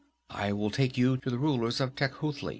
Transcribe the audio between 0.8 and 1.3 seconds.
you to